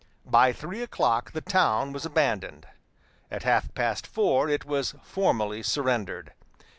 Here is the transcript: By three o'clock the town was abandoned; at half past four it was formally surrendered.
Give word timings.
By 0.25 0.51
three 0.51 0.81
o'clock 0.81 1.31
the 1.33 1.41
town 1.41 1.91
was 1.93 2.07
abandoned; 2.07 2.65
at 3.29 3.43
half 3.43 3.71
past 3.75 4.07
four 4.07 4.49
it 4.49 4.65
was 4.65 4.95
formally 5.03 5.61
surrendered. 5.61 6.33